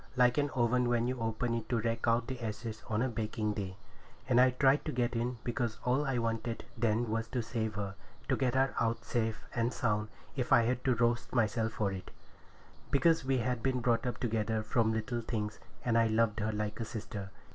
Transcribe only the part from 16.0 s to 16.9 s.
loved her like a